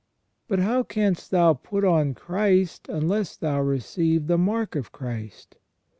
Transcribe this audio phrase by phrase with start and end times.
[0.47, 5.57] But how canst thou put on Christ unless thou receive the mark of Christ